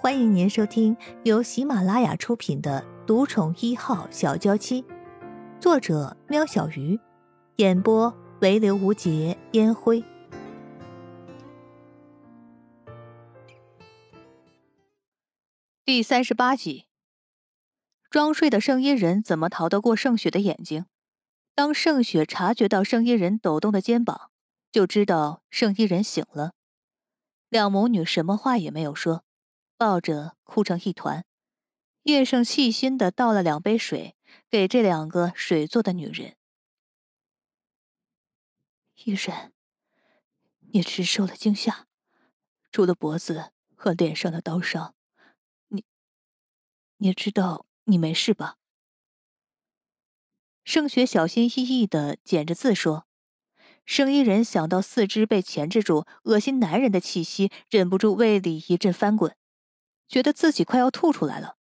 [0.00, 4.80] 欢迎您收听由喜马拉雅出品的《独宠一号小娇妻》，
[5.60, 7.00] 作者：喵小鱼，
[7.56, 10.04] 演播：唯刘无节烟灰。
[15.84, 16.86] 第三十八集，
[18.08, 20.86] 装睡的圣衣人怎么逃得过盛雪的眼睛？
[21.56, 24.30] 当盛雪察觉到圣衣人抖动的肩膀，
[24.70, 26.52] 就知道圣衣人醒了。
[27.48, 29.24] 两母女什么话也没有说，
[29.78, 31.24] 抱着哭成一团。
[32.02, 34.16] 叶盛细心的倒了两杯水
[34.50, 36.36] 给这两个水做的女人。
[39.04, 39.52] 医生，
[40.72, 41.86] 你只受了惊吓，
[42.72, 44.94] 除了脖子和脸上的刀伤，
[45.68, 45.84] 你，
[46.96, 48.56] 你知道你没事吧？
[50.64, 53.06] 盛雪小心翼翼的捡着字说。
[53.86, 59.34] 生意人想到四肢被钳制住、恶心男人的气息，忍不住胃里一阵翻滚，
[60.08, 61.58] 觉得自己快要吐出来了，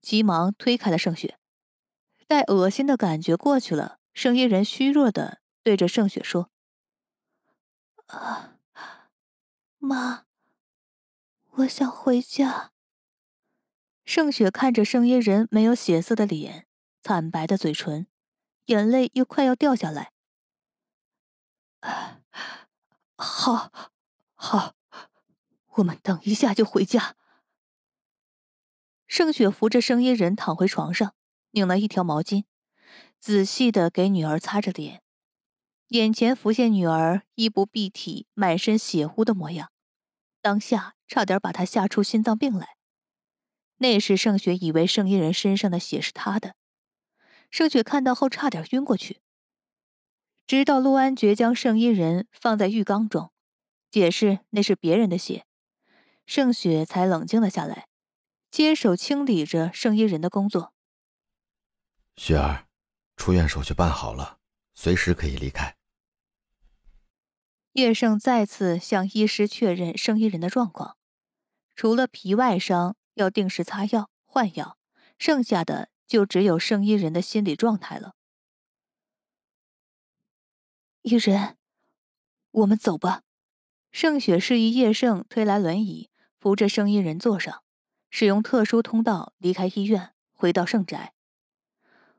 [0.00, 1.38] 急忙推开了盛雪。
[2.26, 6.50] 待恶心的感觉过去了，生意人虚弱的对着盛雪说
[8.08, 8.58] ：“啊，
[9.78, 10.26] 妈，
[11.52, 12.72] 我想回家。”
[14.04, 16.66] 盛雪看着生意人没有血色的脸、
[17.02, 18.06] 惨白的嘴唇，
[18.66, 20.12] 眼泪又快要掉下来。
[23.16, 23.72] 好，
[24.34, 24.74] 好，
[25.76, 27.16] 我们等一下就回家。
[29.08, 31.14] 盛雪扶着生衣人躺回床上，
[31.52, 32.44] 拧了一条毛巾，
[33.18, 35.02] 仔细的给女儿擦着脸。
[35.88, 39.72] 眼前浮现女儿衣不蔽体、满身血污的模样，
[40.42, 42.76] 当下差点把她吓出心脏病来。
[43.78, 46.54] 那时盛雪以为盛一人身上的血是她的，
[47.50, 49.22] 盛雪看到后差点晕过去。
[50.46, 53.32] 直到陆安觉将圣衣人放在浴缸中，
[53.90, 55.46] 解释那是别人的血，
[56.26, 57.87] 盛雪才冷静了下来，
[58.58, 60.74] 接手清理着圣衣人的工作。
[62.16, 62.66] 雪儿，
[63.14, 64.40] 出院手续办好了，
[64.74, 65.76] 随时可以离开。
[67.74, 70.96] 叶盛再次向医师确认圣衣人的状况，
[71.76, 74.76] 除了皮外伤要定时擦药换药，
[75.20, 78.16] 剩下的就只有圣衣人的心理状态了。
[81.02, 81.56] 伊人，
[82.50, 83.22] 我们走吧。
[83.92, 87.62] 盛雪示意叶盛推来轮椅，扶着圣衣人坐上，
[88.10, 91.14] 使用特殊通道离开医院，回到圣宅。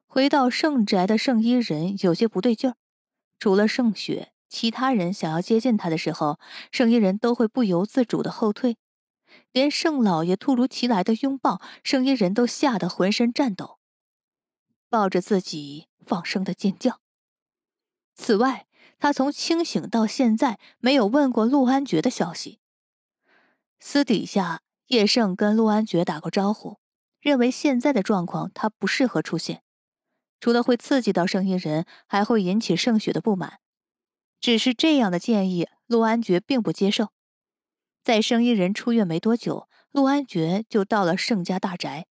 [0.05, 2.75] 回到圣宅的圣衣人有些不对劲儿，
[3.37, 6.39] 除了圣雪，其他人想要接近他的时候，
[6.71, 8.77] 圣衣人都会不由自主的后退。
[9.51, 13.77] 连盛老爷突如其来的拥抱，圣衣人都吓得浑身颤抖，
[14.89, 16.99] 抱着自己放声的尖叫。
[18.15, 18.65] 此外，
[18.97, 22.59] 他从清醒到现在没有问过陆安觉的消息。
[23.79, 26.79] 私底下，叶盛跟陆安觉打过招呼，
[27.21, 29.61] 认为现在的状况他不适合出现，
[30.39, 33.59] 除了会刺激到圣衣人，还会引起盛雪的不满。
[34.39, 37.09] 只是这样的建议，陆安觉并不接受。
[38.03, 42.07] 在圣衣人出院没多久，陆安觉就到了盛家大宅。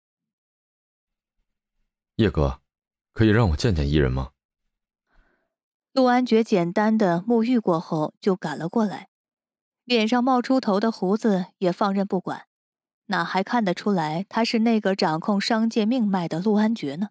[2.18, 2.62] 叶哥，
[3.12, 4.34] 可以让我见见伊人吗？
[5.94, 9.10] 陆安觉简单的沐浴过后就赶了过来，
[9.84, 12.46] 脸上冒出头的胡子也放任不管，
[13.08, 17.10] 哪还看得出来他是那个掌控商界命脉的陆安爵呢？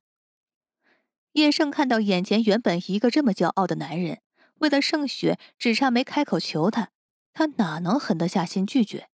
[1.33, 4.23] 叶盛看到眼前原本一个这么骄傲的男人，
[4.59, 6.91] 为了盛雪只差没开口求他，
[7.33, 9.09] 他哪能狠得下心拒绝？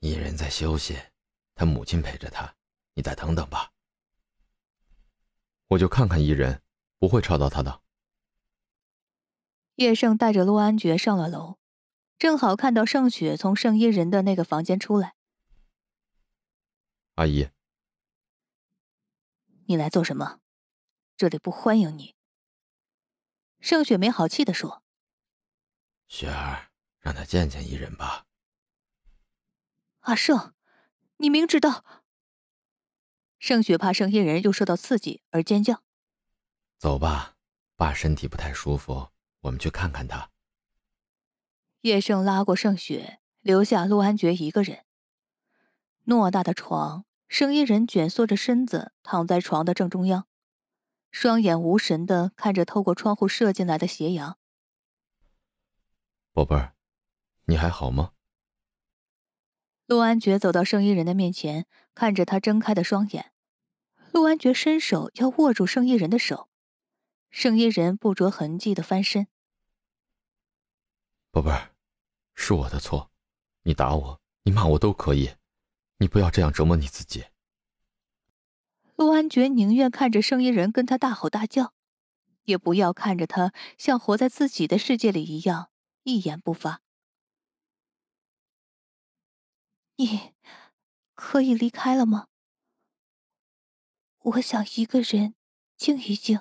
[0.00, 0.96] 伊人在休息，
[1.54, 2.54] 他母亲陪着他，
[2.94, 3.72] 你再等等吧。
[5.68, 6.62] 我就看看伊人，
[6.98, 7.80] 不会吵到他的。
[9.74, 11.58] 叶盛带着陆安觉上了楼，
[12.16, 15.15] 正好看到盛雪从盛伊人的那个房间出来。
[17.16, 17.48] 阿姨，
[19.64, 20.40] 你来做什么？
[21.16, 22.14] 这里不欢迎你。
[23.58, 24.82] 盛雪没好气的说
[26.08, 28.26] ：“雪儿，让他见见伊人吧。”
[30.00, 30.52] 阿盛，
[31.16, 31.86] 你明知道……
[33.38, 35.82] 盛雪怕圣衣人又受到刺激而尖叫。
[36.76, 37.36] 走吧，
[37.76, 39.10] 爸身体不太舒服。
[39.40, 40.30] 我们去看看他。
[41.80, 44.85] 叶盛拉过盛雪，留下陆安觉一个人。
[46.06, 50.28] 偌大的床，生衣人蜷缩着身子躺在床的正中央，
[51.10, 54.38] 双眼无神的看着透过窗户射进来的斜阳。
[56.32, 56.74] 宝贝儿，
[57.46, 58.12] 你还好吗？
[59.86, 63.32] 陆安觉走到圣衣人的面前，看着他睁开的双眼。
[64.12, 66.48] 陆安觉伸手要握住圣衣人的手。
[67.30, 69.26] 圣衣人不着痕迹的翻身。
[71.30, 71.70] 宝贝儿，
[72.34, 73.10] 是我的错，
[73.62, 75.34] 你打我，你骂我都可以，
[75.98, 77.26] 你不要这样折磨你自己。
[78.96, 81.74] 陆安觉宁愿看着生意人跟他大吼大叫，
[82.44, 85.70] 也不要看着他像活在自己的世界里一样
[86.02, 86.80] 一言不发。
[89.96, 90.34] 你
[91.14, 92.28] 可以离开了吗？
[94.18, 95.34] 我想一个人
[95.76, 96.40] 静一静。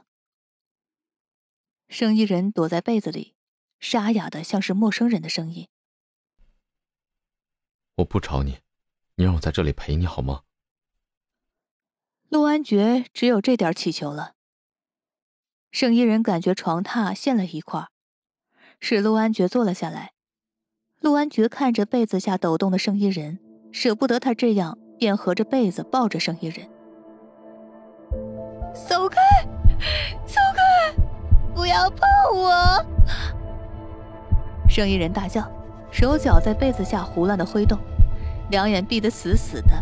[1.88, 3.36] 生意人躲在被子里，
[3.80, 5.70] 沙哑的像是陌生人的声音。
[7.98, 8.60] 我不吵你，
[9.18, 10.42] 你让我在这里陪你好吗？
[12.28, 14.34] 陆安觉只有这点祈求了。
[15.72, 17.88] 圣衣人感觉床榻陷了一块，
[18.82, 20.12] 使陆安觉坐了下来。
[21.00, 23.40] 陆安觉看着被子下抖动的圣衣人，
[23.72, 26.68] 舍不得他这样，便合着被子抱着圣衣人。
[28.74, 29.22] 走开，
[30.26, 30.94] 走开，
[31.54, 32.02] 不要碰
[32.34, 32.86] 我！
[34.68, 35.50] 圣衣人大叫。
[35.92, 37.80] 手脚在被子下胡乱的挥动，
[38.50, 39.74] 两眼闭得死死的，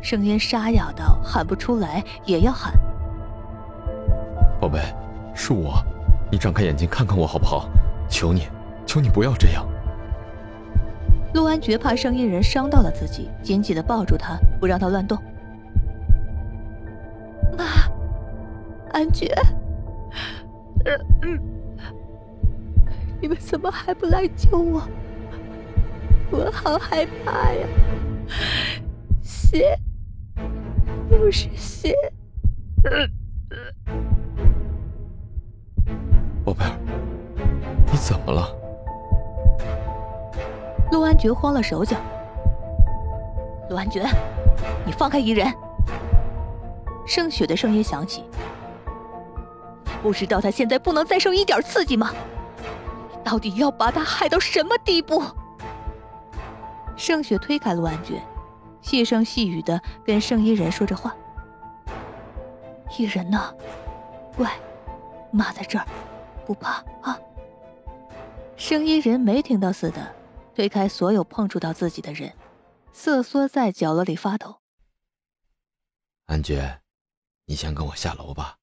[0.00, 2.72] 声音沙哑到喊不出来也要喊。
[4.60, 4.78] 宝贝，
[5.34, 5.74] 是我，
[6.30, 7.68] 你张开眼睛看看我好不好？
[8.08, 8.48] 求你，
[8.84, 9.66] 求你不要这样。
[11.32, 15.16] 陆安觉怕声音人伤到了自己，紧紧的抱住他，不让他乱动。
[17.56, 17.64] 妈，
[18.92, 19.34] 安觉，
[21.22, 21.40] 嗯，
[23.20, 24.82] 你们怎么还不来救我？
[26.32, 27.66] 我好害怕呀！
[29.22, 29.78] 血，
[31.10, 31.94] 又是血！
[36.44, 36.78] 宝贝儿，
[37.90, 38.56] 你怎么了？
[40.90, 41.96] 陆安觉慌了手脚。
[43.68, 44.04] 陆安觉，
[44.84, 45.52] 你放开伊人！
[47.06, 48.24] 盛雪的声音响起。
[50.02, 52.12] 不知道他现在不能再受一点刺激吗？
[53.22, 55.22] 到底要把他害到什么地步？
[57.00, 58.22] 盛雪推开陆安觉，
[58.82, 61.16] 细声细语的跟圣衣人说着话
[62.98, 63.54] ：“一人呢？
[64.36, 64.54] 乖，
[65.32, 65.86] 妈在这儿，
[66.44, 67.18] 不怕啊。”
[68.54, 70.14] 圣衣人没听到似的，
[70.54, 72.34] 推开所有碰触到自己的人，
[72.92, 74.60] 瑟缩在角落里发抖。
[76.26, 76.82] 安觉，
[77.46, 78.58] 你先跟我下楼吧。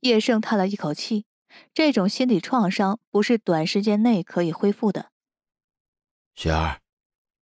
[0.00, 1.24] 叶盛叹了一口气，
[1.72, 5.10] 这种心理创伤不是短时间内可以恢复的。
[6.34, 6.82] 雪儿。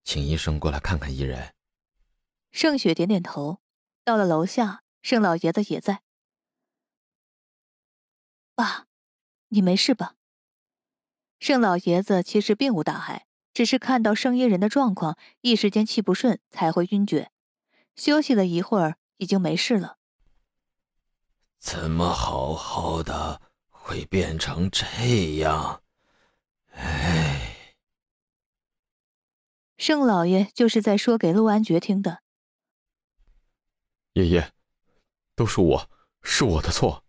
[0.06, 1.52] 请医生过来看看伊人。
[2.52, 3.60] 盛雪点点头，
[4.04, 6.02] 到了楼下，盛老爷子也在。
[8.54, 8.86] 爸，
[9.48, 10.14] 你没事吧？
[11.40, 17.32] 盛老爷子其实并无大碍，只是看到盛伊人的状况，一时间气不顺才会晕厥。
[17.96, 19.98] 休息了一会儿，已经没事了。
[21.58, 24.86] 怎么好好的会变成这
[25.38, 25.82] 样？
[26.70, 27.25] 哎。
[29.86, 32.20] 盛老爷就是在说给陆安觉听的。
[34.14, 34.50] 爷爷，
[35.36, 35.90] 都是我，
[36.24, 37.04] 是我的错。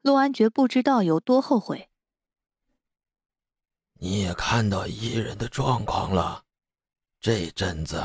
[0.00, 1.88] 陆安觉不知道有多后悔。
[4.00, 6.42] 你也看到伊人的状况了，
[7.20, 8.02] 这阵子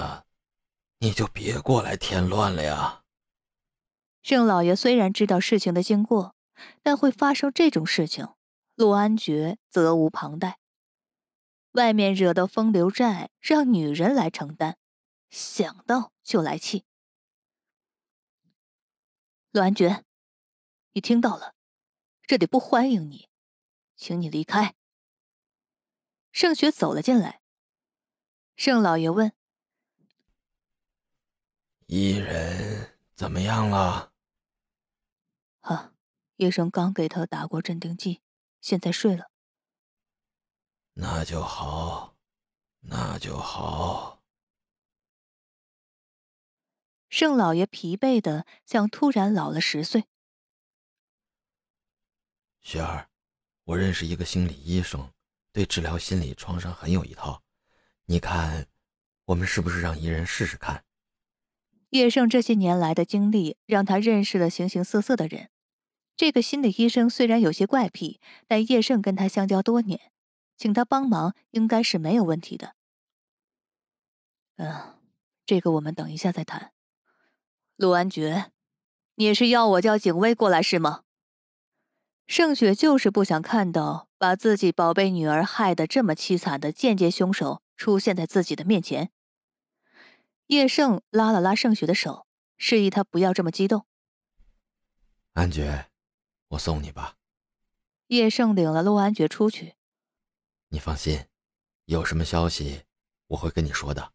[0.99, 3.01] 你就别过来添乱了呀。
[4.21, 6.35] 盛老爷虽然知道事情的经过，
[6.83, 8.27] 但会发生这种事情，
[8.75, 10.59] 陆安觉责无旁贷。
[11.77, 14.77] 外面惹的风流债，让女人来承担，
[15.29, 16.85] 想到就来气。
[19.51, 20.03] 陆安觉，
[20.93, 21.53] 你听到了，
[22.23, 23.29] 这里不欢迎你，
[23.95, 24.75] 请你离开。
[26.31, 27.41] 盛雪走了进来，
[28.55, 29.31] 盛老爷问
[31.85, 34.11] ：“伊人怎么样了？”
[35.61, 35.93] 啊，
[36.37, 38.23] 医生刚给他打过镇定剂，
[38.61, 39.29] 现在睡了。
[40.99, 42.15] 那就好，
[42.79, 44.23] 那就好。
[47.07, 50.05] 盛老爷疲惫的像突然老了十岁。
[52.61, 53.09] 雪儿，
[53.65, 55.11] 我认识一个心理医生，
[55.51, 57.43] 对治疗心理创伤很有一套。
[58.05, 58.67] 你看，
[59.25, 60.83] 我们是不是让一人试试看？
[61.91, 65.51] 叶盛这些年来的经历让他认识了形形色色的人。
[66.15, 70.11] 这个心理医生虽然有些怪癖，但叶盛跟他相交多年。
[70.57, 72.73] 请他帮忙应该是没有问题的。
[74.57, 74.99] 嗯，
[75.45, 76.73] 这个我们等一下再谈。
[77.75, 78.51] 陆安觉，
[79.15, 81.03] 你是要我叫警卫过来是吗？
[82.25, 89.11] 盛雪就是不想看到把自己宝贝女儿害得这么凄惨的间接凶手出现在自己的面前。
[90.47, 93.85] 叶盛拉了拉盛雪的手，示意他不要这么激动。
[95.33, 95.89] 安觉，
[96.49, 97.15] 我送你吧。
[98.07, 99.76] 叶盛领了陆安觉出去。
[100.69, 101.25] 你放心，
[101.85, 102.83] 有什么消息
[103.27, 104.13] 我会跟你说的。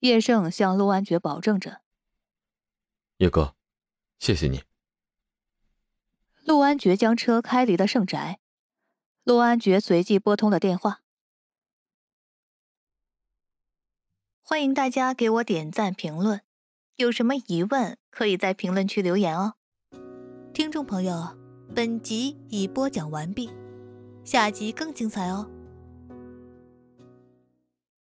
[0.00, 1.82] 叶盛向陆安觉保证着
[3.18, 3.56] ：“叶哥，
[4.18, 4.64] 谢谢你。”
[6.44, 8.40] 陆安觉将车开离了盛宅。
[9.24, 11.02] 陆安觉随即拨通了电话。
[14.40, 16.40] 欢迎大家给我点赞评论，
[16.96, 19.56] 有什么疑问可以在评论区留言哦。
[20.54, 21.36] 听众朋友，
[21.74, 23.50] 本集已播讲完毕，
[24.30, 25.48] 下集更精彩哦。